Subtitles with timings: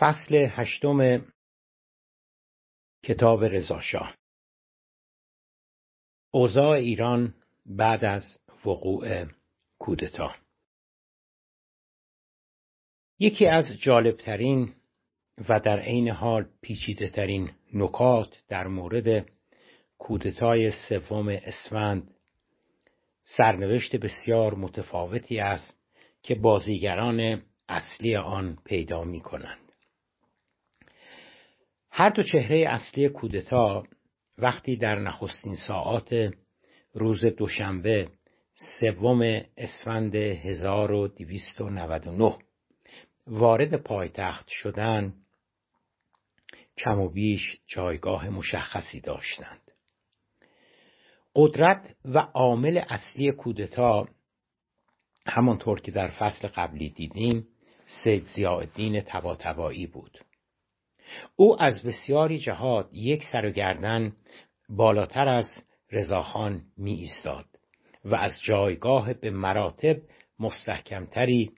[0.00, 1.26] فصل هشتم
[3.02, 4.14] کتاب رضاشاه
[6.30, 7.34] اوضاع ایران
[7.66, 9.26] بعد از وقوع
[9.78, 10.34] کودتا
[13.18, 14.74] یکی از جالبترین
[15.48, 19.26] و در عین حال پیچیده ترین نکات در مورد
[19.98, 22.14] کودتای سوم اسفند
[23.22, 25.80] سرنوشت بسیار متفاوتی است
[26.22, 29.69] که بازیگران اصلی آن پیدا می کنند.
[31.90, 33.84] هر دو چهره اصلی کودتا
[34.38, 36.32] وقتی در نخستین ساعات
[36.92, 38.08] روز دوشنبه
[38.80, 42.36] سوم اسفند 1299
[43.26, 45.14] وارد پایتخت شدند
[46.78, 49.70] کم و بیش جایگاه مشخصی داشتند.
[51.36, 54.08] قدرت و عامل اصلی کودتا
[55.26, 57.48] همانطور که در فصل قبلی دیدیم
[57.86, 60.18] سید زیادین تباتبایی بود.
[61.36, 64.12] او از بسیاری جهات یک سر و گردن
[64.68, 65.46] بالاتر از
[65.92, 67.44] رضاخان می ایستاد
[68.04, 69.96] و از جایگاه به مراتب
[70.38, 71.50] مستحکمتری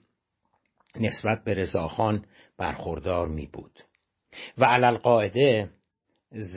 [0.95, 2.25] نسبت به رضاخان
[2.57, 3.79] برخوردار می بود
[4.57, 5.69] و علالقاعده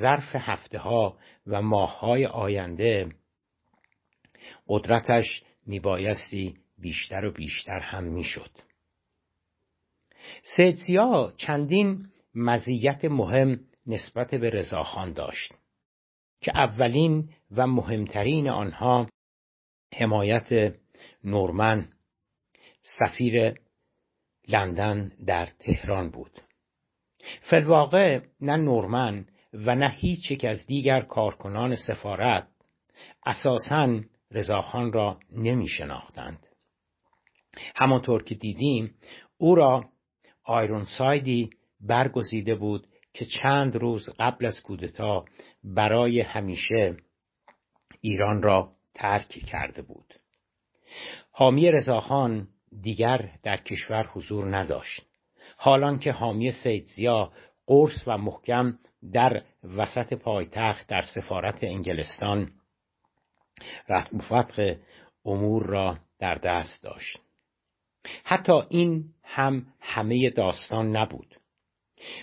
[0.00, 3.08] ظرف هفته ها و ماه های آینده
[4.68, 8.50] قدرتش میبایستی بیشتر و بیشتر هم می‌شد.
[10.56, 12.06] سیدزیا چندین
[12.36, 15.54] مزیت مهم نسبت به رضاخان داشت
[16.40, 19.08] که اولین و مهمترین آنها
[19.94, 20.74] حمایت
[21.24, 21.92] نورمن
[22.82, 23.54] سفیر
[24.48, 26.40] لندن در تهران بود.
[27.40, 32.48] فلواقع نه نورمن و نه هیچ یک از دیگر کارکنان سفارت
[33.26, 34.00] اساساً
[34.30, 36.46] رضاخان را نمی شناختند.
[37.76, 38.94] همانطور که دیدیم
[39.38, 39.88] او را
[40.44, 45.24] آیرونسایدی برگزیده بود که چند روز قبل از کودتا
[45.64, 46.96] برای همیشه
[48.00, 50.14] ایران را ترک کرده بود.
[51.32, 52.48] حامی رضاخان
[52.82, 55.06] دیگر در کشور حضور نداشت.
[55.56, 57.32] حالان که حامی سیدزیا
[57.66, 58.78] قرص و محکم
[59.12, 62.52] در وسط پایتخت در سفارت انگلستان
[63.88, 64.76] رتم فتق
[65.24, 67.18] امور را در دست داشت.
[68.24, 71.36] حتی این هم همه داستان نبود.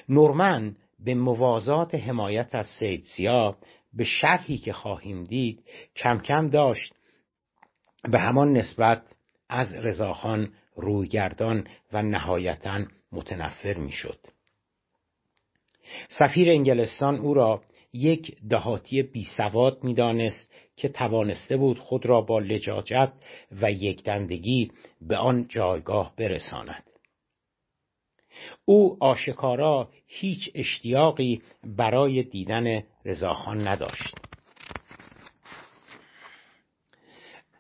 [0.10, 3.58] نورمن به موازات حمایت از سیدزیا
[3.94, 5.64] به شرحی که خواهیم دید
[5.96, 6.94] کم کم داشت.
[8.04, 9.02] به همان نسبت
[9.50, 14.20] از رضاخان رویگردان و نهایتا متنفر می‌شد.
[16.10, 17.62] سفیر انگلستان او را
[17.94, 23.12] یک دهاتی بی سواد می‌دانست که توانسته بود خود را با لجاجت
[23.62, 26.84] و یکدندگی به آن جایگاه برساند.
[28.66, 34.16] او آشکارا هیچ اشتیاقی برای دیدن رضاخان نداشت.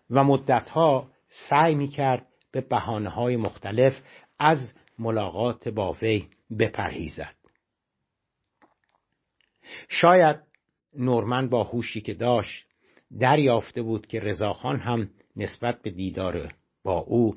[0.09, 1.07] و مدتها
[1.49, 4.01] سعی می‌کرد به بحانه مختلف
[4.39, 6.27] از ملاقات با وی
[6.59, 7.35] بپرهیزد.
[9.89, 10.39] شاید
[10.97, 12.65] نورمن با هوشی که داشت
[13.19, 17.33] دریافته بود که رضاخان هم نسبت به دیدار با او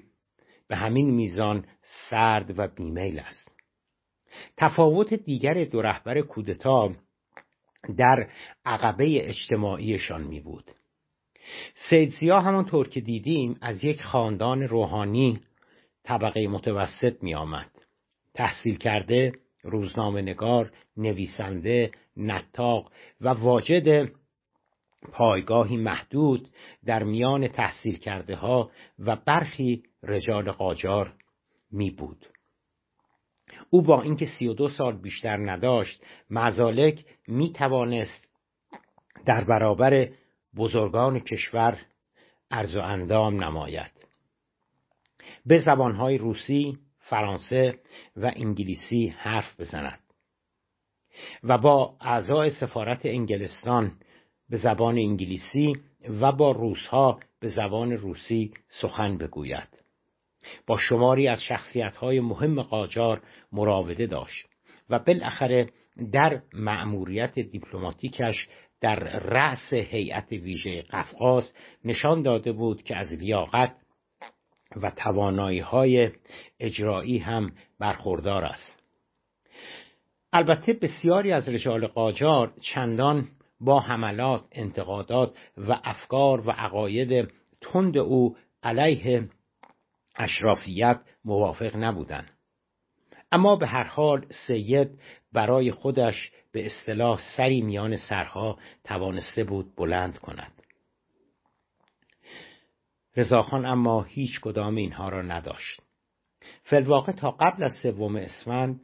[0.69, 1.65] به همین میزان
[2.10, 3.54] سرد و بیمیل است.
[4.56, 6.93] تفاوت دیگر دو رهبر کودتا
[7.97, 8.28] در
[8.65, 10.71] عقبه اجتماعیشان می بود.
[11.91, 15.41] سیدزیا همانطور که دیدیم از یک خاندان روحانی
[16.04, 17.71] طبقه متوسط می آمد.
[18.34, 24.10] تحصیل کرده روزنامه نگار نویسنده نتاق و واجد
[25.12, 26.48] پایگاهی محدود
[26.84, 31.12] در میان تحصیل کرده ها و برخی رجال قاجار
[31.71, 32.27] می بود
[33.71, 38.28] او با اینکه سی و دو سال بیشتر نداشت مزالک می توانست
[39.25, 40.09] در برابر
[40.56, 41.78] بزرگان کشور
[42.50, 43.93] ارز و اندام نماید.
[45.47, 47.78] به زبانهای روسی، فرانسه
[48.16, 50.00] و انگلیسی حرف بزند
[51.42, 53.98] و با اعضای سفارت انگلستان
[54.48, 55.72] به زبان انگلیسی
[56.21, 59.85] و با روسها به زبان روسی سخن بگوید.
[60.66, 63.22] با شماری از شخصیتهای مهم قاجار
[63.53, 64.47] مراوده داشت
[64.91, 65.69] و بالاخره
[66.13, 68.48] در مأموریت دیپلماتیکش
[68.81, 71.53] در رأس هیئت ویژه قفقاز
[71.84, 73.77] نشان داده بود که از لیاقت
[74.83, 76.10] و توانایی های
[76.60, 78.83] اجرایی هم برخوردار است.
[80.33, 83.28] البته بسیاری از رجال قاجار چندان
[83.60, 89.28] با حملات انتقادات و افکار و عقاید تند او علیه
[90.16, 92.30] اشرافیت موافق نبودند.
[93.33, 95.01] اما به هر حال سید
[95.33, 100.53] برای خودش به اصطلاح سری میان سرها توانسته بود بلند کند.
[103.16, 105.83] رضاخان اما هیچ کدام اینها را نداشت.
[106.62, 108.80] فلواقع تا قبل از سوم اسفند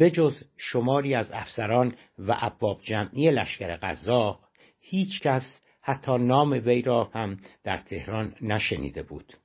[0.00, 4.40] بجز شماری از افسران و ابواب جمعی لشکر قزاق
[4.80, 9.36] هیچ کس حتی نام وی را هم در تهران نشنیده بود.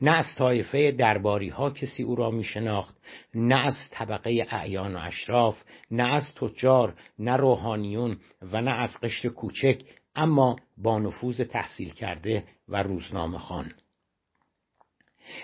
[0.00, 2.96] نه از طایفه درباری ها کسی او را می شناخت
[3.34, 9.28] نه از طبقه اعیان و اشراف نه از تجار نه روحانیون و نه از قشر
[9.28, 9.82] کوچک
[10.14, 13.72] اما با نفوذ تحصیل کرده و روزنامه خان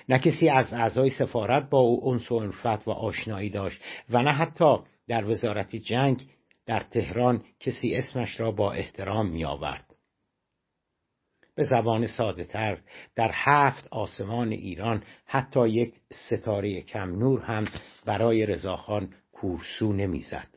[0.08, 4.32] نه کسی از اعضای سفارت با او انس و الفت و آشنایی داشت و نه
[4.32, 4.78] حتی
[5.08, 6.22] در وزارت جنگ
[6.66, 9.85] در تهران کسی اسمش را با احترام می آورد.
[11.56, 12.78] به زبان ساده تر
[13.14, 17.64] در هفت آسمان ایران حتی یک ستاره کم نور هم
[18.04, 20.48] برای رضاخان کورسو نمی‌زد.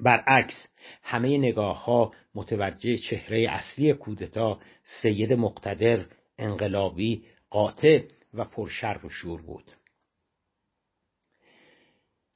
[0.00, 0.68] برعکس
[1.02, 4.60] همه نگاه ها متوجه چهره اصلی کودتا
[5.02, 6.06] سید مقتدر
[6.38, 8.02] انقلابی قاطع
[8.34, 9.70] و پرشر و شور بود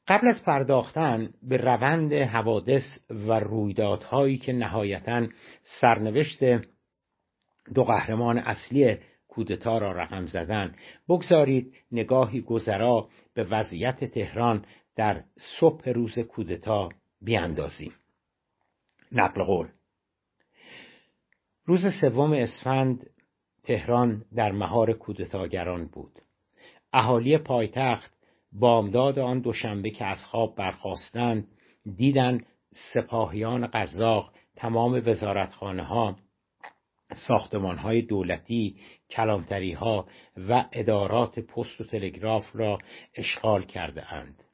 [0.09, 5.27] قبل از پرداختن به روند حوادث و رویدادهایی که نهایتا
[5.81, 6.45] سرنوشت
[7.75, 8.97] دو قهرمان اصلی
[9.29, 10.75] کودتا را رقم زدن.
[11.09, 14.65] بگذارید نگاهی گذرا به وضعیت تهران
[14.97, 15.25] در
[15.61, 16.89] صبح روز کودتا
[17.23, 17.93] بیاندازیم.
[19.13, 19.69] نقل قول.
[21.65, 23.11] روز سوم اسفند
[23.63, 26.13] تهران در مهار کودتاگران بود.
[26.93, 28.13] اهالی پایتخت
[28.53, 31.49] بامداد آن دوشنبه که از خواب برخواستند
[31.97, 32.41] دیدن
[32.95, 36.17] سپاهیان قزاق تمام وزارتخانه ها
[37.15, 38.77] ساختمان های دولتی
[39.11, 40.07] کلانتری ها
[40.49, 42.79] و ادارات پست و تلگراف را
[43.15, 44.45] اشغال کرده اند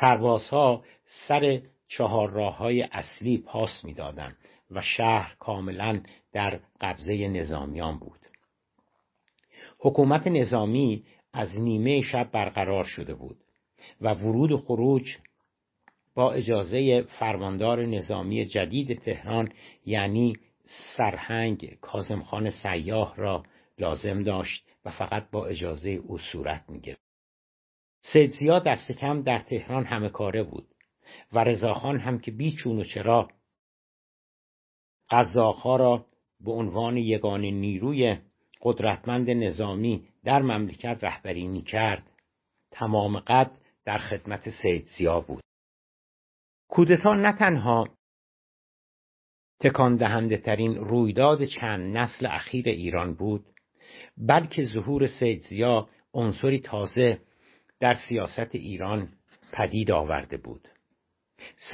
[0.00, 0.84] سربازها
[1.28, 4.36] سر چهار راه های اصلی پاس می‌دادند
[4.70, 6.00] و شهر کاملا
[6.32, 8.20] در قبضه نظامیان بود.
[9.78, 13.36] حکومت نظامی از نیمه شب برقرار شده بود
[14.00, 15.16] و ورود و خروج
[16.14, 19.52] با اجازه فرماندار نظامی جدید تهران
[19.86, 20.36] یعنی
[20.96, 23.42] سرهنگ کازمخان سیاه را
[23.78, 27.06] لازم داشت و فقط با اجازه او صورت می‌گرفت.
[28.00, 30.66] سید زیاد دست کم در تهران همه کاره بود
[31.32, 33.28] و رضاخان هم که بیچون و چرا
[35.10, 36.06] قزاقها را
[36.40, 38.18] به عنوان یگان نیروی
[38.62, 42.10] قدرتمند نظامی در مملکت رهبری می کرد
[42.70, 43.50] تمام قد
[43.84, 45.42] در خدمت سید زیا بود.
[46.68, 47.95] کودتا نه تنها
[49.60, 53.44] تکان دهنده ترین رویداد چند نسل اخیر ایران بود
[54.18, 57.18] بلکه ظهور سید زیا عنصری تازه
[57.80, 59.08] در سیاست ایران
[59.52, 60.68] پدید آورده بود.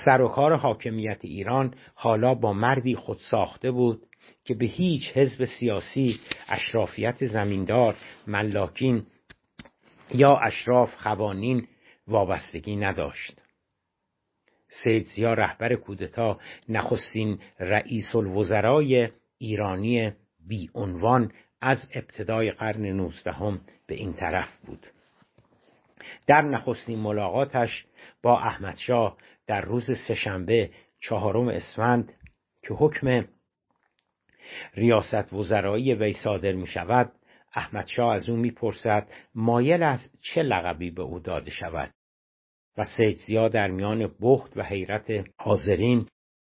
[0.05, 4.02] سر کار حاکمیت ایران حالا با مردی خود ساخته بود
[4.44, 7.96] که به هیچ حزب سیاسی اشرافیت زمیندار
[8.26, 9.06] ملاکین
[10.14, 11.67] یا اشراف خوانین
[12.08, 13.41] وابستگی نداشت.
[14.84, 16.38] سید زیا رهبر کودتا
[16.69, 19.08] نخستین رئیس الوزرای
[19.38, 20.12] ایرانی
[20.48, 24.86] بی عنوان از ابتدای قرن نوزدهم به این طرف بود.
[26.26, 27.86] در نخستین ملاقاتش
[28.22, 29.16] با احمدشاه
[29.46, 32.12] در روز سهشنبه چهارم اسفند
[32.62, 33.24] که حکم
[34.74, 37.12] ریاست وزرایی وی صادر می شود
[37.55, 41.91] احمد شاه از او می‌پرسد مایل است چه لقبی به او داده شود؟
[42.79, 46.06] و سید زیا در میان بخت و حیرت حاضرین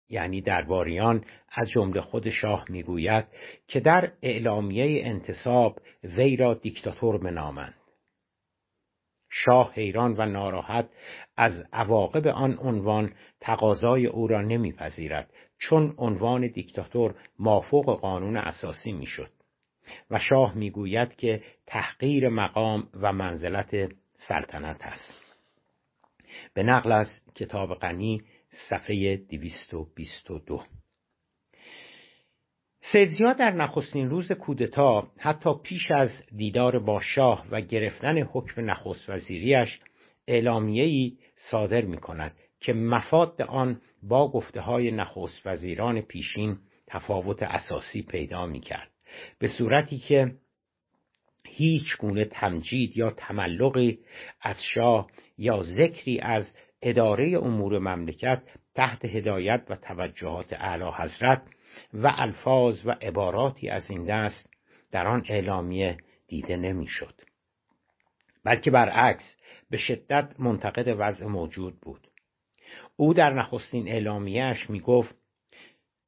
[0.10, 3.26] یعنی درباریان از جمله خود شاه می‌گوید
[3.68, 7.76] که در اعلامیه انتصاب وی را دیکتاتور بنامند.
[9.30, 10.90] شاه حیران و ناراحت
[11.38, 19.32] از عواقب آن عنوان تقاضای او را نمیپذیرد چون عنوان دیکتاتور مافوق قانون اساسی می‌شد.
[20.12, 23.92] و شاه می‌گوید که تحقیر مقام و منزلت
[24.28, 25.25] سلطنت است.
[26.56, 28.22] به نقل از کتاب غنی
[28.70, 30.64] صفحه 222
[32.82, 39.10] سیدزیا در نخستین روز کودتا حتی پیش از دیدار با شاه و گرفتن حکم نخست
[39.10, 39.80] وزیریش
[40.28, 46.58] اعلامیه‌ای صادر می کند که مفاد آن با گفته های نخست وزیران پیشین
[46.88, 48.92] تفاوت اساسی پیدا می کرد
[49.40, 50.36] به صورتی که
[51.58, 54.00] هیچ گونه تمجید یا تملقی
[54.42, 55.08] از شاه
[55.38, 58.42] یا ذکری از اداره امور مملکت
[58.76, 61.42] تحت هدایت و توجهات اعلی حضرت
[61.94, 64.50] و الفاظ و عباراتی از این دست
[64.92, 65.98] در آن اعلامیه
[66.28, 67.22] دیده نمی‌شد.
[68.44, 69.36] بلکه برعکس
[69.70, 72.08] به شدت منتقد وضع موجود بود
[72.96, 75.16] او در نخستین اعلامیهش می گفت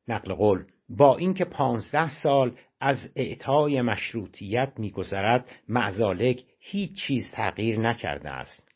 [0.07, 8.29] نقل قول با اینکه پانزده سال از اعطای مشروطیت میگذرد معزالک هیچ چیز تغییر نکرده
[8.29, 8.67] است.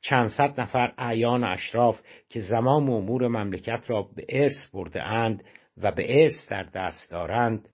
[0.00, 5.44] چند صد نفر اعیان اشراف که زمان امور مملکت را به ارث برده اند
[5.76, 7.68] و به ارث در دست دارند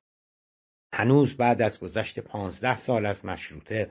[0.92, 3.90] هنوز بعد از گذشت پانزده سال از مشروطه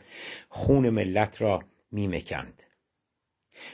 [0.49, 1.59] خون ملت را
[1.91, 2.63] میمکند.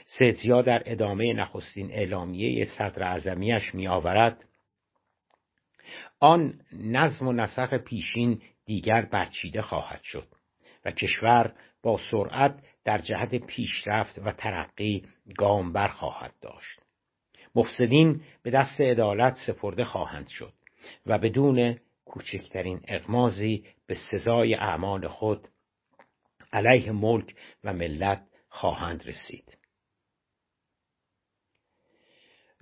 [0.06, 4.44] سیدزیا در ادامه نخستین اعلامیه صدر اعظمیش میآورد.
[6.20, 10.28] آن نظم و نسق پیشین دیگر برچیده خواهد شد
[10.84, 11.52] و کشور
[11.82, 15.06] با سرعت در جهت پیشرفت و ترقی
[15.38, 16.80] گام بر خواهد داشت.
[17.54, 20.52] مفسدین به دست عدالت سپرده خواهند شد
[21.06, 25.48] و بدون کوچکترین اغمازی به سزای اعمال خود
[26.52, 29.56] علیه ملک و ملت خواهند رسید.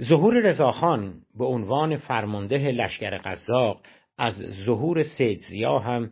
[0.01, 3.81] ظهور رضاخان به عنوان فرمانده لشکر قزاق
[4.19, 4.35] از
[4.67, 6.11] ظهور سیدزیا هم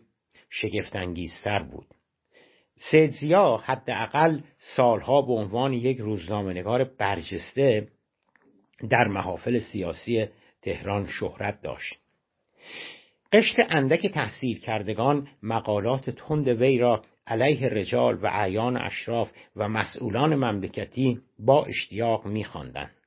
[0.50, 1.86] شگفتانگیزتر بود.
[2.90, 4.40] سیدزیا حداقل
[4.76, 7.88] سالها به عنوان یک روزنامهنگار برجسته
[8.90, 10.26] در محافل سیاسی
[10.62, 11.94] تهران شهرت داشت.
[13.32, 20.34] قشر اندک تحصیل کردگان مقالات تند وی را علیه رجال و اعیان اشراف و مسئولان
[20.34, 22.99] مملکتی با اشتیاق میخواندند.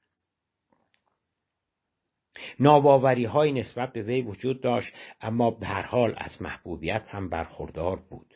[2.59, 7.99] ناباوری های نسبت به وی وجود داشت اما به هر حال از محبوبیت هم برخوردار
[8.09, 8.33] بود.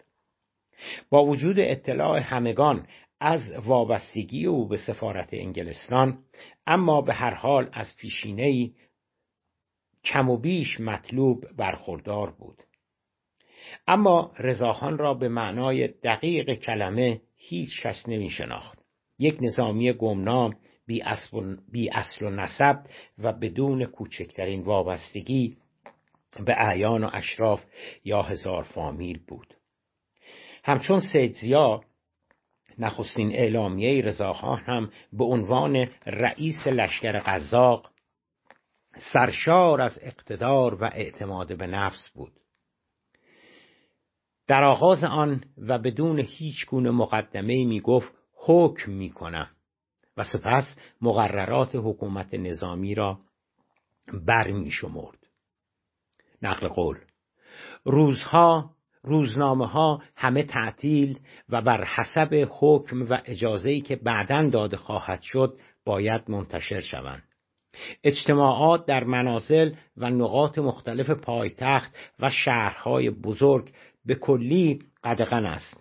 [1.10, 2.88] با وجود اطلاع همگان
[3.20, 6.20] از وابستگی او به سفارت انگلستان
[6.68, 8.72] اما به هر حال از پیشینه
[10.04, 12.64] کم و بیش مطلوب برخوردار بود.
[13.88, 18.80] اما رضاخان را به معنای دقیق کلمه هیچ کس نمی شناخت
[19.20, 20.56] یک نظامی گمنام
[20.88, 22.80] بی اصل و نسب
[23.18, 25.58] و بدون کوچکترین وابستگی
[26.46, 27.64] به اعیان و اشراف
[28.04, 29.54] یا هزار فامیل بود.
[30.64, 31.82] همچون سیدزیا
[32.78, 37.92] نخستین اعلامیه رضاخان هم به عنوان رئیس لشکر قزاق
[39.14, 42.32] سرشار از اقتدار و اعتماد به نفس بود.
[44.48, 49.57] در آغاز آن و بدون هیچ گونه مقدمه می گفت حکم می کنم
[50.18, 53.20] و سپس مقررات حکومت نظامی را
[54.26, 55.28] برمی شمرد.
[56.42, 56.98] نقل قول
[57.84, 58.70] روزها
[59.04, 61.20] روزنامه ها همه تعطیل
[61.50, 67.24] و بر حسب حکم و اجازه‌ای که بعدا داده خواهد شد باید منتشر شوند
[68.04, 73.72] اجتماعات در منازل و نقاط مختلف پایتخت و شهرهای بزرگ
[74.06, 75.78] به کلی قدغن است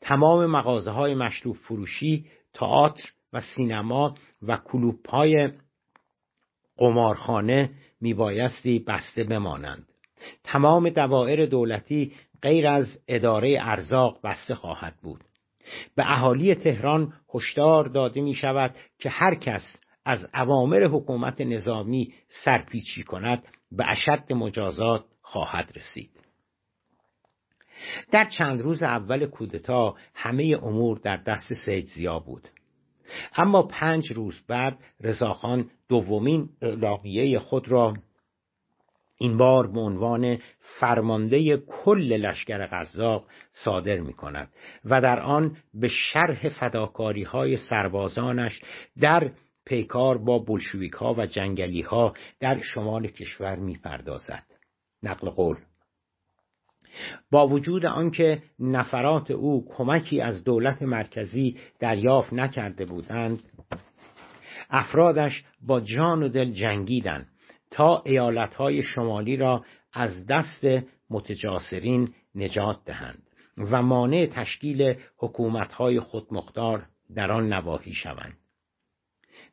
[0.00, 5.52] تمام مغازه های مشروب فروشی تئاتر و سینما و کلوب های
[6.76, 7.70] قمارخانه
[8.00, 9.88] میبایستی بسته بمانند.
[10.44, 15.24] تمام دوائر دولتی غیر از اداره ارزاق بسته خواهد بود.
[15.96, 23.02] به اهالی تهران هشدار داده می شود که هر کس از اوامر حکومت نظامی سرپیچی
[23.02, 26.10] کند به اشد مجازات خواهد رسید.
[28.10, 32.48] در چند روز اول کودتا همه امور در دست سید زیا بود.
[33.38, 37.94] اما پنج روز بعد رضاخان دومین اعلامیه خود را
[39.18, 40.38] این بار به عنوان
[40.80, 44.48] فرمانده کل لشکر قزاق صادر می کند
[44.84, 48.60] و در آن به شرح فداکاری های سربازانش
[49.00, 49.30] در
[49.66, 54.44] پیکار با بلشویک ها و جنگلی ها در شمال کشور می پردازد.
[55.02, 55.56] نقل قول
[57.30, 63.42] با وجود آنکه نفرات او کمکی از دولت مرکزی دریافت نکرده بودند
[64.70, 67.26] افرادش با جان و دل جنگیدند
[67.70, 70.66] تا ایالتهای شمالی را از دست
[71.10, 73.22] متجاسرین نجات دهند
[73.58, 78.36] و مانع تشکیل حکومتهای خودمختار در آن نواحی شوند.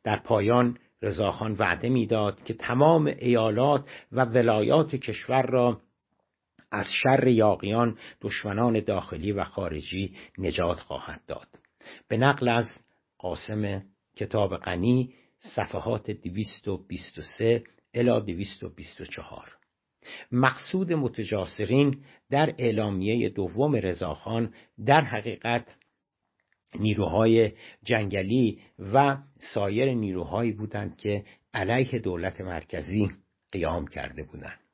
[0.04, 5.80] در پایان رضاخان وعده می‌داد که تمام ایالات و ولایات کشور را
[6.70, 11.48] از شر یاقیان دشمنان داخلی و خارجی نجات خواهد داد.
[12.08, 12.66] به نقل از
[13.18, 13.82] قاسم
[14.16, 19.56] کتاب غنی صفحات 223 الی 224
[20.32, 24.54] مقصود متجاسرین در اعلامیه دوم رضاخان
[24.86, 25.76] در حقیقت
[26.74, 29.16] نیروهای جنگلی و
[29.54, 33.10] سایر نیروهایی بودند که علیه دولت مرکزی
[33.52, 34.65] قیام کرده بودند.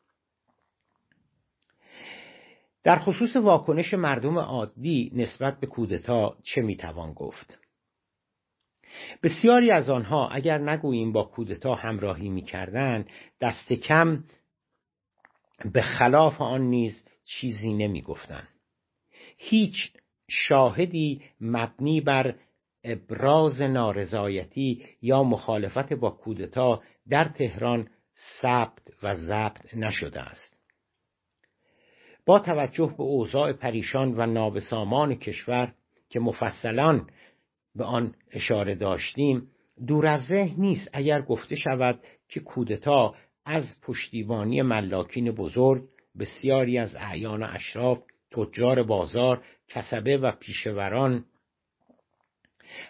[2.84, 7.58] در خصوص واکنش مردم عادی نسبت به کودتا چه می‌توان گفت؟
[9.22, 13.10] بسیاری از آنها اگر نگوییم با کودتا همراهی می‌کردند
[13.40, 14.24] دست کم
[15.72, 18.48] به خلاف آن نیز چیزی نمی‌گفتند.
[19.38, 19.92] هیچ
[20.28, 22.34] شاهدی مبنی بر
[22.84, 27.88] ابراز نارضایتی یا مخالفت با کودتا در تهران
[28.42, 30.61] ثبت و ضبط نشده است.
[32.26, 35.74] با توجه به اوضاع پریشان و نابسامان کشور
[36.08, 37.00] که مفصلا
[37.74, 39.48] به آن اشاره داشتیم
[39.86, 43.14] دور از ذهن نیست اگر گفته شود که کودتا
[43.44, 45.82] از پشتیبانی ملاکین بزرگ
[46.18, 47.98] بسیاری از اعیان و اشراف
[48.30, 51.24] تجار بازار کسبه و پیشوران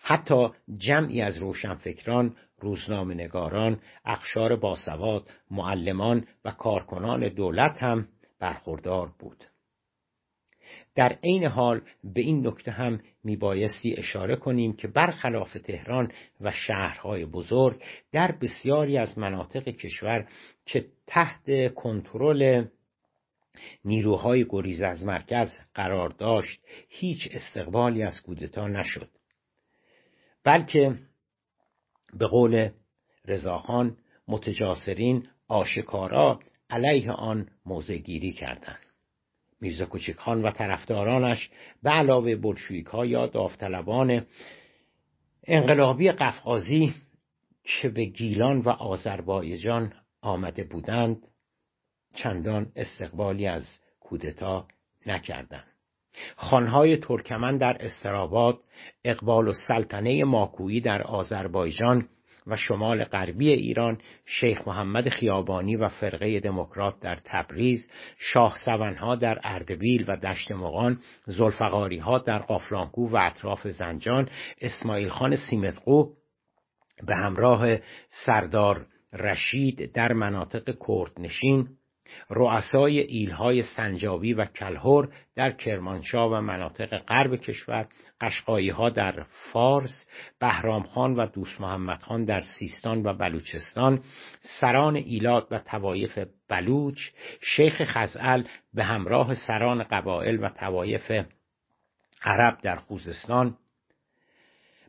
[0.02, 8.08] حتی جمعی از روشنفکران روزنامهنگاران اخشار باسواد معلمان و کارکنان دولت هم
[8.42, 9.44] برخوردار بود.
[10.94, 17.24] در عین حال به این نکته هم میبایستی اشاره کنیم که برخلاف تهران و شهرهای
[17.26, 17.82] بزرگ
[18.12, 20.28] در بسیاری از مناطق کشور
[20.66, 22.64] که تحت کنترل
[23.84, 29.08] نیروهای گریز از مرکز قرار داشت هیچ استقبالی از کودتا نشد.
[30.44, 30.98] بلکه
[32.14, 32.70] به قول
[33.24, 33.96] رضاخان
[34.28, 36.40] متجاسرین آشکارا
[36.72, 37.98] علیه آن موضع
[38.40, 38.78] کردند.
[39.60, 41.50] میرزا خان و طرفدارانش
[41.82, 44.26] به علاوه بلشویک ها یا داوطلبان
[45.46, 46.94] انقلابی قفقازی
[47.64, 51.22] که به گیلان و آذربایجان آمده بودند
[52.14, 54.68] چندان استقبالی از کودتا
[55.06, 55.66] نکردند.
[56.36, 58.58] خانهای ترکمن در استراباد
[59.04, 62.08] اقبال و سلطنه ماکویی در آذربایجان
[62.46, 69.40] و شمال غربی ایران شیخ محمد خیابانی و فرقه دموکرات در تبریز شاه سونها در
[69.42, 74.28] اردبیل و دشت مقان زلفقاری ها در قافلانکو و اطراف زنجان
[74.60, 76.06] اسماعیل خان سیمتقو
[77.06, 77.76] به همراه
[78.26, 81.68] سردار رشید در مناطق کردنشین
[82.30, 87.88] رؤسای ایلهای سنجابی و کلهر در کرمانشاه و مناطق غرب کشور
[88.20, 89.22] قشقایی ها در
[89.52, 90.06] فارس
[90.38, 94.00] بهرام خان و دوست محمد خان در سیستان و بلوچستان
[94.60, 96.98] سران ایلات و توایف بلوچ
[97.40, 98.42] شیخ خزعل
[98.74, 101.12] به همراه سران قبایل و توایف
[102.22, 103.56] عرب در خوزستان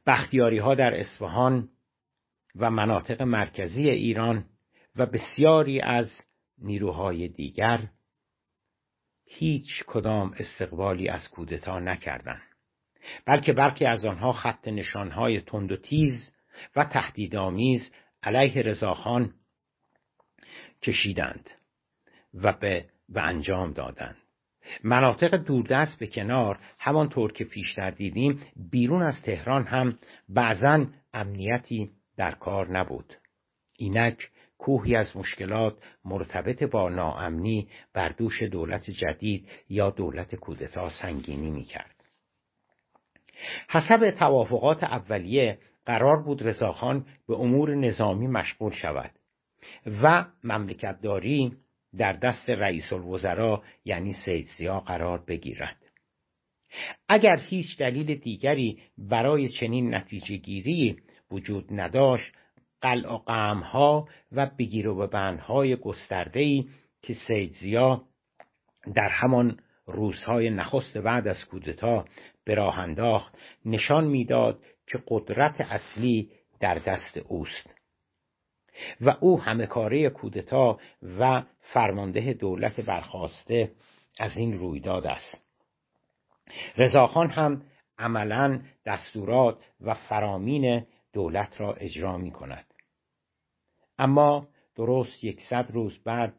[0.08, 1.70] بختیاری ها در اصفهان
[2.56, 4.46] و مناطق مرکزی ایران
[4.96, 6.10] و بسیاری از
[6.64, 7.90] نیروهای دیگر
[9.26, 12.42] هیچ کدام استقبالی از کودتا نکردند
[13.26, 16.36] بلکه برخی از آنها خط نشانهای تند و تیز
[16.76, 17.92] و تهدیدآمیز
[18.24, 19.34] علیه رضاخان
[20.82, 21.50] کشیدند
[22.34, 24.18] و به و انجام دادند.
[24.84, 30.00] مناطق دوردست به کنار همانطور که پیشتر دیدیم بیرون از تهران هم
[30.30, 33.14] بعضا امنیتی در کار نبود.
[33.78, 34.30] اینک
[34.64, 41.96] کوهی از مشکلات مرتبط با ناامنی بر دوش دولت جدید یا دولت کودتا سنگینی می‌کرد.
[43.70, 49.12] حسب توافقات اولیه قرار بود رضاخان به امور نظامی مشغول شود
[50.04, 51.58] و مملکتداری
[51.98, 55.78] در دست رئیس الوزراء یعنی سید زیا قرار بگیرد.
[57.10, 60.98] اگر هیچ دلیل دیگری برای چنین نتیجه گیری
[61.32, 62.32] وجود نداشت
[62.84, 66.70] قلع و قمها و بگیر و ببندهای گستردهی
[67.02, 68.04] که سید زیا
[68.94, 72.06] در همان روزهای نخست بعد از کودتا
[72.46, 77.70] به راه انداخت نشان می‌داد که قدرت اصلی در دست اوست.
[79.02, 80.80] و او همه کاره کودتا
[81.20, 83.72] و فرمانده دولت برخواسته
[84.20, 85.44] از این رویداد است.
[86.78, 87.62] رضاخان هم
[87.98, 92.73] عملا دستورات و فرامین دولت را اجرا می کند
[93.98, 96.34] اما درست یکصد روز بعد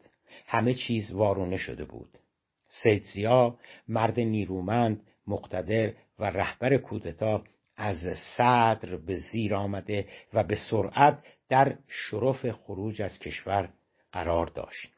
[0.47, 2.19] همه چیز وارونه شده بود.
[2.67, 7.43] سید زیا مرد نیرومند مقتدر و رهبر کودتا
[7.77, 7.97] از
[8.37, 13.69] صدر به زیر آمده و به سرعت در شرف خروج از کشور
[14.11, 14.91] قرار داشت.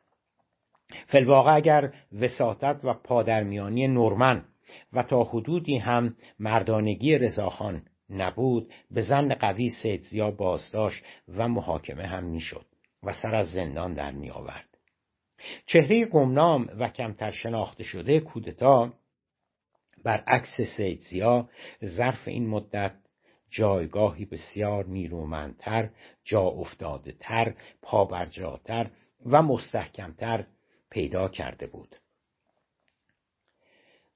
[1.07, 4.45] فلواقع اگر وساطت و پادرمیانی نورمن
[4.93, 12.23] و تا حدودی هم مردانگی رضاخان نبود به زن قوی سیدزیا بازداشت و محاکمه هم
[12.23, 12.65] می‌شد
[13.03, 14.77] و سر از زندان در می آورد.
[15.65, 18.93] چهره گمنام و کمتر شناخته شده کودتا
[20.03, 21.49] برعکس سیدزیا
[21.85, 22.95] ظرف این مدت
[23.49, 25.89] جایگاهی بسیار نیرومندتر
[26.23, 28.91] جا افتاده تر پابرجاتر
[29.25, 30.45] و مستحکمتر
[30.89, 31.95] پیدا کرده بود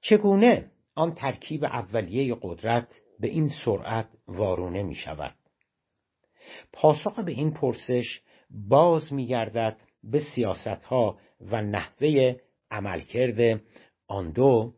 [0.00, 5.34] چگونه آن ترکیب اولیه قدرت به این سرعت وارونه می شود
[6.72, 12.36] پاسخ به این پرسش باز می گردد به سیاست ها و نحوه
[12.70, 13.60] عملکرد
[14.08, 14.72] آن دو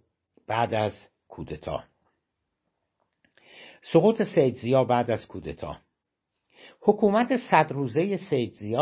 [0.47, 0.93] بعد از
[1.29, 1.85] کودتا.
[3.93, 5.77] سقوط سید بعد از کودتا.
[6.81, 8.77] حکومت صد روزه سید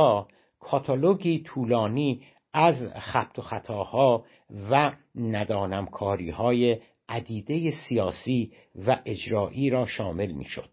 [0.60, 4.24] کاتالوگی طولانی از خط و خطاها
[4.70, 6.80] و ندانمکاری های
[7.12, 8.52] عدیده سیاسی
[8.86, 10.68] و اجرایی را شامل می شد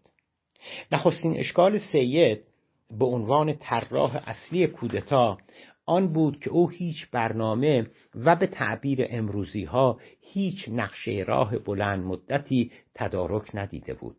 [0.92, 2.40] نخستین اشکال سید
[2.98, 5.38] به عنوان طراح اصلی کودتا
[5.86, 12.04] آن بود که او هیچ برنامه و به تعبیر امروزی ها هیچ نقشه راه بلند
[12.04, 14.16] مدتی تدارک ندیده بود.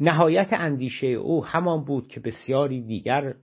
[0.00, 3.34] نهایت اندیشه او همان بود که بسیاری دیگر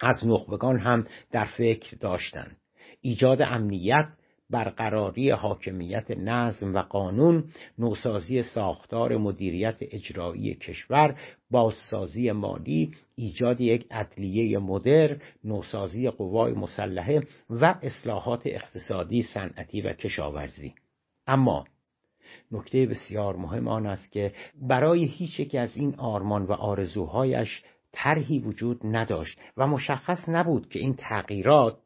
[0.00, 2.56] از نخبگان هم در فکر داشتند.
[3.00, 4.08] ایجاد امنیت
[4.50, 7.44] برقراری حاکمیت نظم و قانون
[7.78, 17.74] نوسازی ساختار مدیریت اجرایی کشور بازسازی مالی ایجاد یک عدلیه مدر نوسازی قوای مسلحه و
[17.82, 20.74] اصلاحات اقتصادی صنعتی و کشاورزی.
[21.26, 21.64] اما
[22.52, 24.32] نکته بسیار مهم آن است که
[24.62, 30.78] برای هیچ یک از این آرمان و آرزوهایش طرحی وجود نداشت و مشخص نبود که
[30.78, 31.78] این تغییرات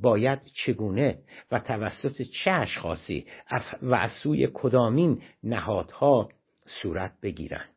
[0.00, 1.18] باید چگونه
[1.52, 3.26] و توسط چه اشخاصی
[3.82, 6.28] و از سوی کدامین نهادها
[6.66, 7.74] صورت بگیرند.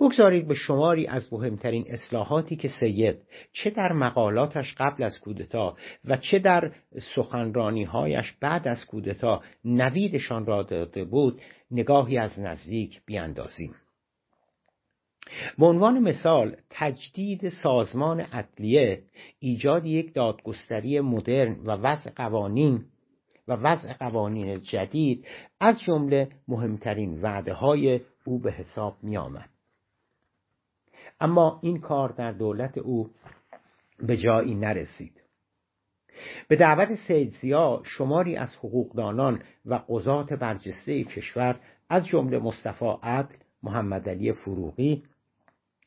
[0.00, 3.16] بگذارید به شماری از مهمترین اصلاحاتی که سید
[3.52, 6.72] چه در مقالاتش قبل از کودتا و چه در
[7.14, 13.74] سخنرانیهایش بعد از کودتا نویدشان را داده بود نگاهی از نزدیک بیاندازیم.
[15.58, 19.02] به عنوان مثال تجدید سازمان عدلیه
[19.38, 22.84] ایجاد یک دادگستری مدرن و وضع قوانین
[23.48, 25.26] و وضع قوانین جدید
[25.60, 29.48] از جمله مهمترین وعده های او به حساب می آمد.
[31.20, 33.10] اما این کار در دولت او
[33.98, 35.22] به جایی نرسید
[36.48, 43.36] به دعوت سید زیا شماری از حقوقدانان و قضات برجسته کشور از جمله مصطفی عدل
[43.62, 45.02] محمد علی فروغی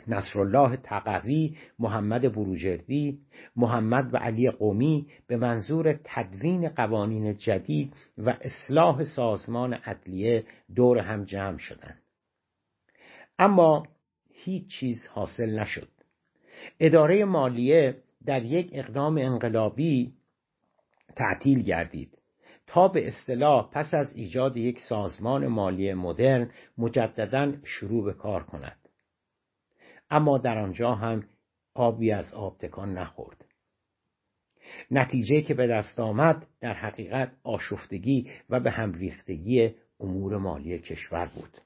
[0.09, 3.19] نصرالله تقوی محمد بروجردی
[3.55, 10.45] محمد و علی قومی به منظور تدوین قوانین جدید و اصلاح سازمان عدلیه
[10.75, 12.01] دور هم جمع شدند.
[13.39, 13.87] اما
[14.33, 15.89] هیچ چیز حاصل نشد.
[16.79, 20.13] اداره مالیه در یک اقدام انقلابی
[21.15, 22.17] تعطیل گردید
[22.67, 28.78] تا به اصطلاح پس از ایجاد یک سازمان مالی مدرن مجددا شروع به کار کند.
[30.09, 31.23] اما در آنجا هم
[31.73, 33.45] آبی از آب تکان نخورد.
[34.91, 41.25] نتیجه که به دست آمد در حقیقت آشفتگی و به هم ریختگی امور مالی کشور
[41.35, 41.57] بود.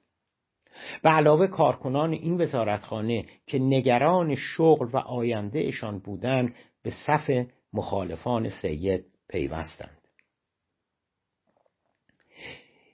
[1.04, 7.30] به علاوه کارکنان این وزارتخانه که نگران شغل و آیندهشان بودند به صف
[7.74, 10.03] مخالفان سید پیوستند.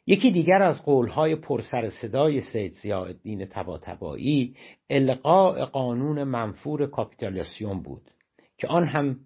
[0.10, 4.56] یکی دیگر از قولهای پرسر صدای سید زیادین تباتبایی
[4.90, 8.12] القاء قانون منفور کاپیتالاسیون بود
[8.58, 9.20] که آن هم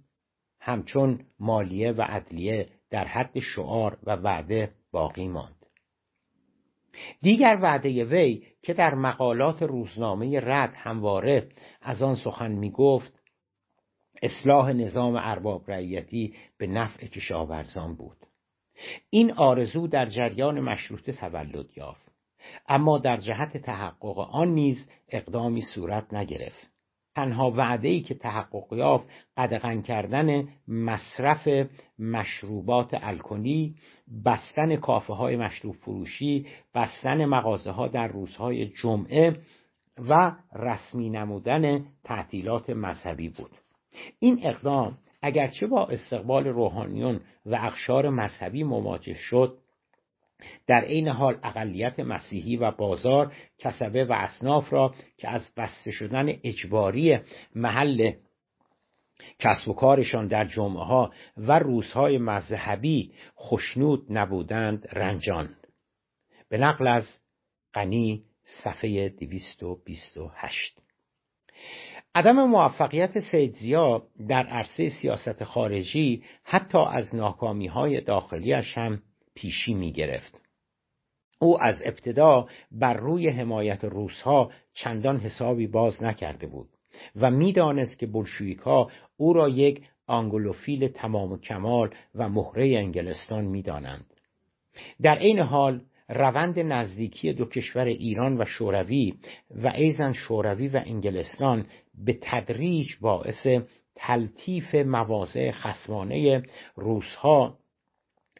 [0.59, 5.65] همچون مالیه و عدلیه در حد شعار و وعده باقی ماند.
[7.21, 11.49] دیگر وعده وی که در مقالات روزنامه رد همواره
[11.81, 13.19] از آن سخن می گفت
[14.21, 18.22] اصلاح نظام ارباب رعیتی به نفع کشاورزان بود.
[19.09, 22.11] این آرزو در جریان مشروطه تولد یافت.
[22.67, 26.73] اما در جهت تحقق آن نیز اقدامی صورت نگرفت.
[27.15, 29.05] تنها وعده ای که تحقق یافت
[29.37, 31.69] قدغن کردن مصرف
[31.99, 33.75] مشروبات الکلی
[34.25, 39.39] بستن کافه های مشروب فروشی بستن مغازه ها در روزهای جمعه
[40.09, 43.51] و رسمی نمودن تعطیلات مذهبی بود.
[44.19, 49.57] این اقدام اگرچه با استقبال روحانیون و اقشار مذهبی مواجه شد
[50.67, 56.33] در عین حال اقلیت مسیحی و بازار کسبه و اصناف را که از بسته شدن
[56.43, 57.19] اجباری
[57.55, 58.11] محل
[59.39, 65.55] کسب و کارشان در جمعه ها و روزهای مذهبی خشنود نبودند رنجان
[66.49, 67.19] به نقل از
[67.73, 68.23] غنی
[68.63, 70.83] صفحه 228
[72.15, 79.01] عدم موفقیت سید زیا در عرصه سیاست خارجی حتی از ناکامی های داخلیش هم
[79.35, 80.41] پیشی می گرفت.
[81.39, 86.69] او از ابتدا بر روی حمایت روسها چندان حسابی باز نکرده بود
[87.15, 93.45] و می‌دانست که بلشویک ها او را یک آنگلوفیل تمام و کمال و مهره انگلستان
[93.45, 94.05] می‌دانند
[95.01, 99.13] در عین حال روند نزدیکی دو کشور ایران و شوروی
[99.63, 103.47] و ایضاً شوروی و انگلستان به تدریج باعث
[103.95, 106.43] تلطیف مواضع خسمانه
[106.75, 107.57] روسها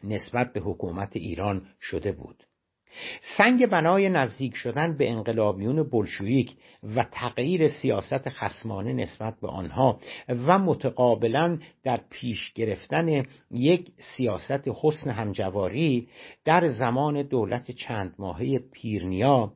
[0.03, 2.43] نسبت به حکومت ایران شده بود.
[3.37, 6.55] سنگ بنای نزدیک شدن به انقلابیون بلشویک
[6.95, 15.09] و تغییر سیاست خسمانه نسبت به آنها و متقابلا در پیش گرفتن یک سیاست حسن
[15.09, 16.07] همجواری
[16.45, 19.53] در زمان دولت چند ماهه پیرنیا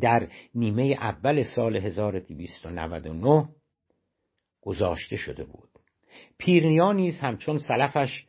[0.00, 3.48] در نیمه اول سال 1299
[4.62, 5.68] گذاشته شده بود.
[6.38, 8.26] پیرنیا نیز همچون سلفش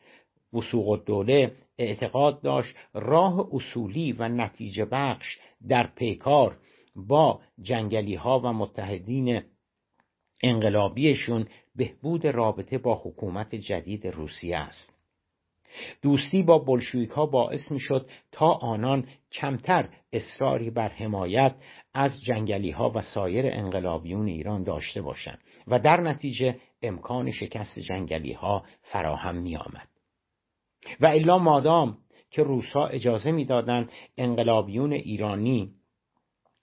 [0.53, 6.57] وسوق الدوله اعتقاد داشت راه اصولی و نتیجه بخش در پیکار
[6.95, 9.41] با جنگلی ها و متحدین
[10.43, 14.92] انقلابیشون بهبود رابطه با حکومت جدید روسیه است.
[16.01, 21.55] دوستی با بلشویک ها باعث می شد تا آنان کمتر اصراری بر حمایت
[21.93, 28.33] از جنگلی ها و سایر انقلابیون ایران داشته باشند و در نتیجه امکان شکست جنگلی
[28.33, 29.87] ها فراهم می آمد.
[30.99, 31.97] و الا مادام
[32.31, 35.71] که روسها اجازه می‌دادند انقلابیون ایرانی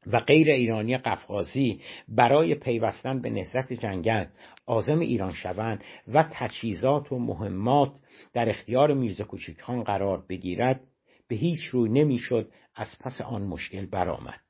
[0.06, 4.24] و غیر ایرانی قفقازی برای پیوستن به نهضت جنگل
[4.66, 7.92] آزم ایران شوند و تجهیزات و مهمات
[8.32, 10.80] در اختیار میرزا کوچکخان قرار بگیرد
[11.28, 14.40] به هیچ روی نمی‌شد از پس آن مشکل برآمد.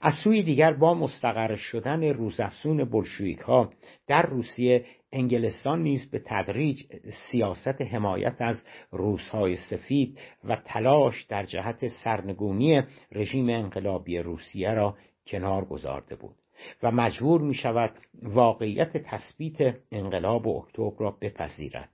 [0.00, 3.70] از سوی دیگر با مستقر شدن روزافزون بلشویک ها
[4.06, 6.82] در روسیه انگلستان نیز به تدریج
[7.30, 12.82] سیاست حمایت از روسهای سفید و تلاش در جهت سرنگونی
[13.12, 16.34] رژیم انقلابی روسیه را کنار گذارده بود
[16.82, 17.90] و مجبور می شود
[18.22, 21.90] واقعیت تثبیت انقلاب اکتبر را بپذیرد.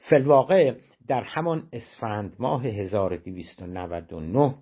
[0.00, 0.74] فلواقع
[1.06, 4.54] در همان اسفند ماه 1299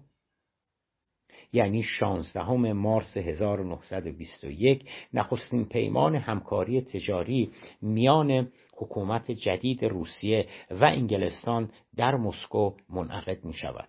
[1.52, 4.84] یعنی 16 مارس 1921
[5.14, 7.50] نخستین پیمان همکاری تجاری
[7.82, 13.88] میان حکومت جدید روسیه و انگلستان در مسکو منعقد می شود.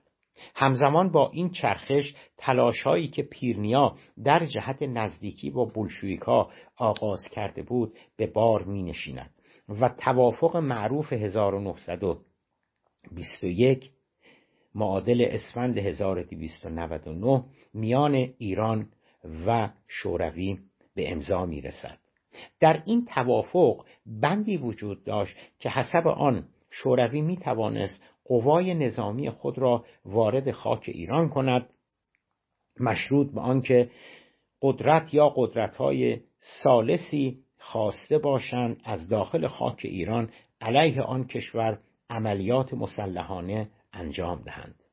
[0.55, 7.23] همزمان با این چرخش تلاش هایی که پیرنیا در جهت نزدیکی با بلشویک ها آغاز
[7.31, 9.33] کرده بود به بار می نشیند
[9.69, 13.91] و توافق معروف 1921
[14.75, 18.89] معادل اسفند 1299 میان ایران
[19.47, 20.59] و شوروی
[20.95, 21.97] به امضا می رسد.
[22.59, 29.57] در این توافق بندی وجود داشت که حسب آن شوروی می توانست قوای نظامی خود
[29.57, 31.69] را وارد خاک ایران کند
[32.79, 33.89] مشروط به آنکه
[34.61, 36.19] قدرت یا قدرت‌های
[36.63, 40.29] سالسی خواسته باشند از داخل خاک ایران
[40.61, 41.79] علیه آن کشور
[42.09, 44.83] عملیات مسلحانه انجام دهند.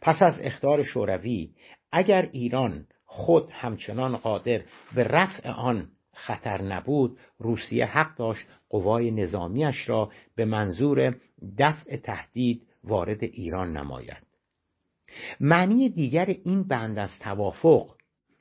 [0.00, 1.50] پس از اختار شوروی
[1.92, 4.62] اگر ایران خود همچنان قادر
[4.94, 11.16] به رفع آن خطر نبود روسیه حق داشت قوای نظامیش را به منظور
[11.58, 14.26] دفع تهدید وارد ایران نماید.
[15.40, 17.94] معنی دیگر این بند از توافق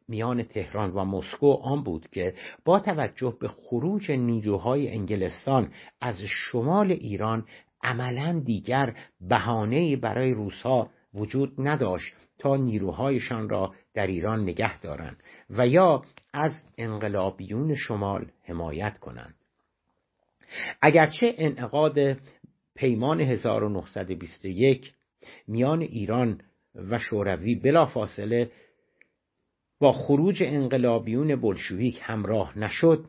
[0.08, 2.34] میان تهران و مسکو آن بود که
[2.66, 7.46] با توجه به خروج نیروهای انگلستان از شمال ایران
[7.84, 15.68] عملا دیگر بهانه‌ای برای روسها وجود نداشت تا نیروهایشان را در ایران نگه دارند و
[15.68, 19.36] یا از انقلابیون شمال حمایت کنند.
[20.82, 22.18] اگرچه انعقاد
[22.76, 24.94] پیمان 1921
[25.48, 26.42] میان ایران
[26.76, 28.52] و شوروی بلافاصله
[29.80, 33.06] با خروج انقلابیون بلشویک همراه نشد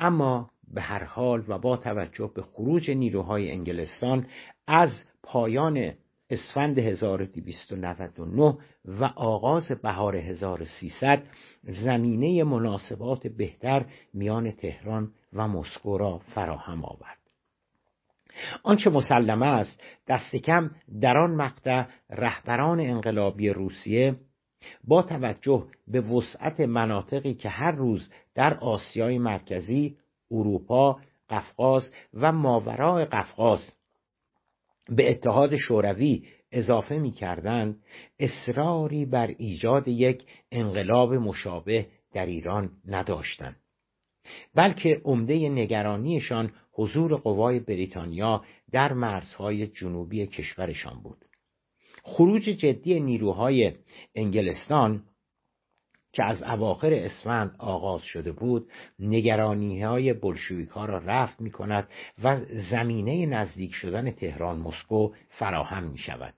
[0.00, 4.26] اما به هر حال و با توجه به خروج نیروهای انگلستان
[4.66, 4.90] از
[5.22, 5.92] پایان
[6.30, 11.22] اسفند 1299 و آغاز بهار 1300
[11.62, 17.18] زمینه مناسبات بهتر میان تهران و مسکو را فراهم آورد.
[18.62, 24.16] آنچه مسلمه است دست کم در آن مقطع رهبران انقلابی روسیه
[24.84, 29.96] با توجه به وسعت مناطقی که هر روز در آسیای مرکزی
[30.32, 33.72] اروپا قفقاز و ماورای قفقاز
[34.88, 37.76] به اتحاد شوروی اضافه می کردن
[38.18, 43.56] اصراری بر ایجاد یک انقلاب مشابه در ایران نداشتند.
[44.54, 51.24] بلکه عمده نگرانیشان حضور قوای بریتانیا در مرزهای جنوبی کشورشان بود.
[52.02, 53.72] خروج جدی نیروهای
[54.14, 55.02] انگلستان
[56.12, 61.88] که از اواخر اسفند آغاز شده بود نگرانی های بلشویک ها را رفت می کند
[62.24, 66.34] و زمینه نزدیک شدن تهران مسکو فراهم می شود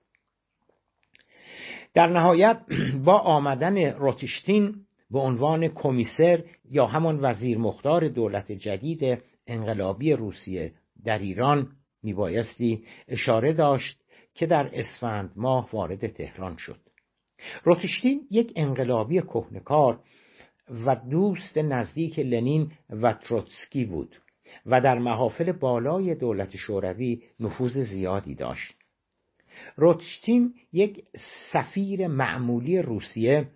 [1.94, 2.60] در نهایت
[3.04, 4.74] با آمدن روتشتین
[5.10, 10.72] به عنوان کمیسر یا همان وزیر مختار دولت جدید انقلابی روسیه
[11.04, 11.68] در ایران
[12.02, 13.98] میبایستی اشاره داشت
[14.34, 16.84] که در اسفند ماه وارد تهران شد.
[17.64, 20.00] روتشتین یک انقلابی کهنکار
[20.87, 24.16] و دوست نزدیک لنین و تروتسکی بود
[24.66, 28.74] و در محافل بالای دولت شوروی نفوذ زیادی داشت.
[29.76, 31.04] روتشتین یک
[31.52, 33.48] سفیر معمولی روسیه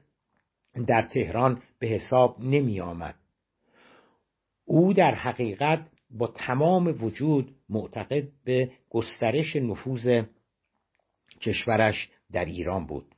[0.87, 3.15] در تهران به حساب نمی آمد.
[4.65, 10.23] او در حقیقت با تمام وجود معتقد به گسترش نفوذ
[11.41, 13.15] کشورش در ایران بود.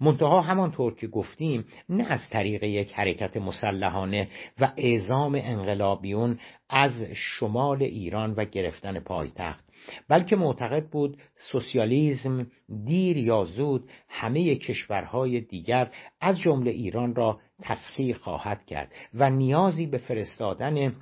[0.00, 4.28] منتها همانطور که گفتیم نه از طریق یک حرکت مسلحانه
[4.60, 9.64] و اعزام انقلابیون از شمال ایران و گرفتن پایتخت
[10.08, 11.18] بلکه معتقد بود
[11.52, 12.46] سوسیالیسم
[12.84, 19.86] دیر یا زود همه کشورهای دیگر از جمله ایران را تسخیر خواهد کرد و نیازی
[19.86, 20.94] به فرستادن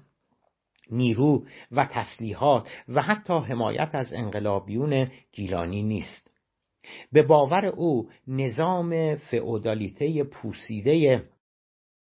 [0.91, 6.32] نیرو و تسلیحات و حتی حمایت از انقلابیون گیلانی نیست.
[7.13, 11.25] به باور او نظام فئودالیته پوسیده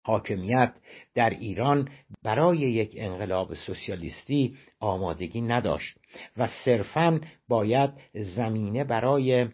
[0.06, 0.74] حاکمیت
[1.16, 1.90] در ایران
[2.24, 5.98] برای یک انقلاب سوسیالیستی آمادگی نداشت
[6.38, 9.48] و صرفا باید زمینه برای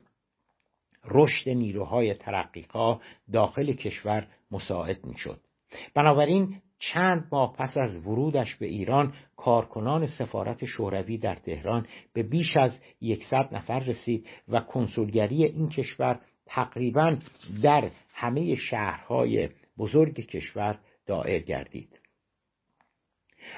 [1.05, 2.99] رشد نیروهای ترقیقا
[3.33, 5.39] داخل کشور مساعد می‌شد.
[5.93, 12.57] بنابراین چند ماه پس از ورودش به ایران کارکنان سفارت شوروی در تهران به بیش
[12.57, 17.17] از یکصد نفر رسید و کنسولگری این کشور تقریبا
[17.63, 21.99] در همه شهرهای بزرگ کشور دائر گردید.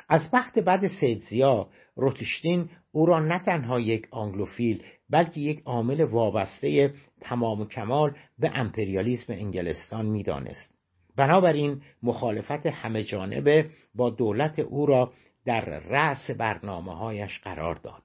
[0.09, 6.93] از بخت بعد سیدزیا روتشتین او را نه تنها یک آنگلوفیل بلکه یک عامل وابسته
[7.21, 10.72] تمام و کمال به امپریالیسم انگلستان می‌دانست.
[11.15, 15.13] بنابراین مخالفت همه جانبه با دولت او را
[15.45, 18.03] در رأس برنامه هایش قرار داد.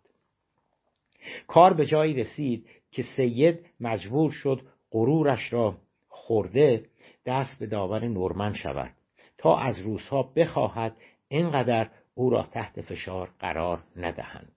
[1.46, 5.76] کار به جایی رسید که سید مجبور شد غرورش را
[6.08, 6.84] خورده
[7.26, 8.94] دست به داور نورمن شود
[9.38, 10.96] تا از روزها بخواهد
[11.28, 14.52] اینقدر او را تحت فشار قرار ندهند.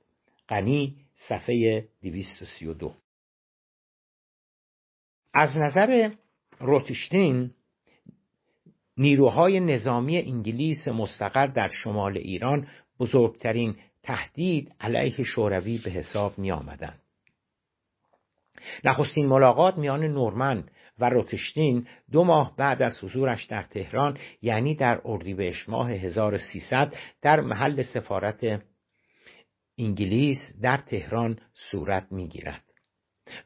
[0.50, 2.94] غنی صفحه 232
[5.34, 6.12] از نظر
[6.60, 7.52] روتشتین
[8.98, 12.68] نیروهای نظامی انگلیس مستقر در شمال ایران
[13.00, 16.96] بزرگترین تهدید علیه شوروی به حساب می آمدن.
[18.84, 20.64] نخستین ملاقات میان نورمن
[21.00, 27.42] و روتشتین دو ماه بعد از حضورش در تهران یعنی در اردیبهشت ماه 1300 در
[27.42, 28.62] محل سفارت
[29.78, 32.71] انگلیس در تهران صورت می‌گیرد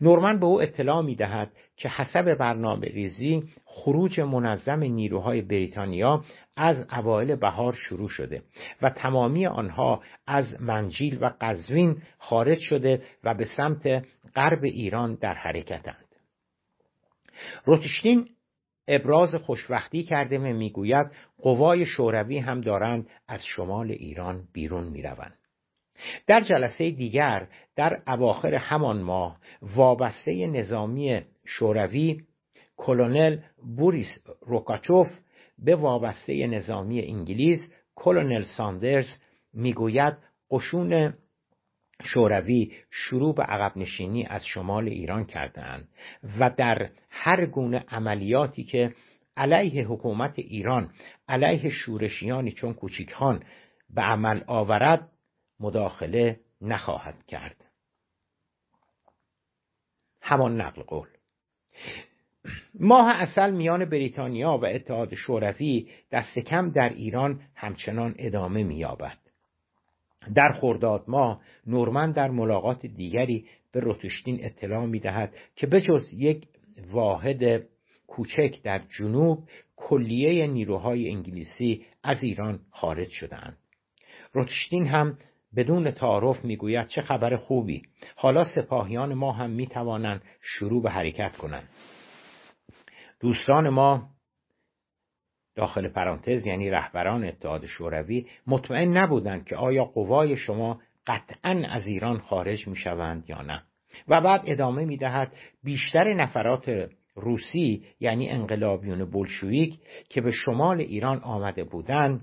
[0.02, 6.24] نورمن به او اطلاع می دهد که حسب برنامه ریزی خروج منظم نیروهای بریتانیا
[6.56, 8.42] از اوایل بهار شروع شده
[8.82, 15.34] و تمامی آنها از منجیل و قزوین خارج شده و به سمت غرب ایران در
[15.34, 16.06] حرکتند.
[17.66, 18.30] روتشتین
[18.88, 25.38] ابراز خوشبختی کرده و می‌گوید قوای شوروی هم دارند از شمال ایران بیرون می‌روند.
[26.28, 32.22] در جلسه دیگر در اواخر همان ماه وابسته نظامی شوروی
[32.78, 33.38] کلونل
[33.78, 35.08] بوریس روکاچوف
[35.60, 39.08] به وابسته نظامی انگلیس کلونل ساندرز
[39.54, 40.18] می‌گوید
[40.52, 41.14] قشون
[42.04, 45.88] شوروی شروع به عقب نشینی از شمال ایران کردهاند
[46.40, 48.94] و در هر گونه عملیاتی که
[49.38, 50.90] علیه حکومت ایران
[51.28, 53.44] علیه شورشیانی چون کوچیکان
[53.90, 55.10] به عمل آورد
[55.60, 57.66] مداخله نخواهد کرد.
[60.22, 61.08] همان نقل قول.
[62.80, 69.18] ماه اصل میان بریتانیا و اتحاد شوروی دست کم در ایران همچنان ادامه مییابد.
[70.36, 76.48] در خرداد ماه نورمن در ملاقات دیگری به روتشتین اطلاع می‌دهد که بجز یک
[76.92, 77.68] واحد
[78.08, 83.58] کوچک در جنوب کلیه نیروهای انگلیسی از ایران خارج شدهاند.
[84.34, 85.18] روتشتین هم
[85.56, 87.82] بدون تعارف می‌گوید چه خبر خوبی.
[88.16, 91.70] حالا سپاهیان ما هم می‌توانند شروع به حرکت کنند.
[93.20, 94.10] دوستان ما
[95.56, 102.20] داخل پرانتز یعنی رهبران اتحاد شوروی مطمئن نبودند که آیا قوای شما قطعا از ایران
[102.20, 103.64] خارج می شوند یا نه.
[104.08, 105.34] و بعد ادامه می دهد
[105.64, 109.80] بیشتر نفرات روسی یعنی انقلابیون بلشویک
[110.10, 112.22] که به شمال ایران آمده بودند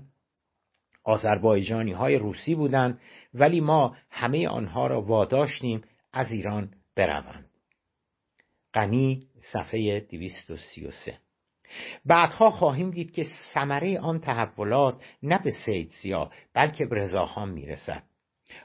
[1.03, 2.99] آذربایجانی های روسی بودند
[3.33, 5.81] ولی ما همه آنها را واداشتیم
[6.13, 7.49] از ایران بروند.
[8.73, 11.17] غنی صفحه 233
[12.05, 13.23] بعدها خواهیم دید که
[13.53, 18.03] ثمره آن تحولات نه به سید سیا بلکه به رضاخان می‌رسد.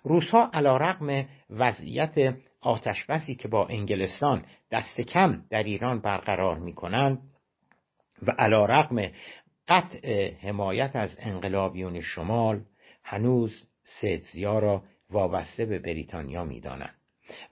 [0.03, 7.19] روسها علا رقم وضعیت آتشبسی که با انگلستان دست کم در ایران برقرار می کنند
[8.23, 9.11] و علا رقم
[9.69, 12.65] قطع حمایت از انقلابیون شمال
[13.03, 13.69] هنوز
[14.01, 16.95] سیدزیا را وابسته به بریتانیا می‌دانند.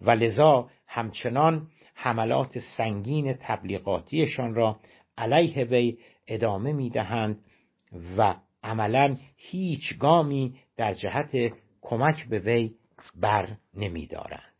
[0.00, 4.80] و لذا همچنان حملات سنگین تبلیغاتیشان را
[5.18, 7.44] علیه وی ادامه می‌دهند
[8.18, 12.74] و عملا هیچ گامی در جهت کمک به وی
[13.14, 14.55] بر نمیدارند.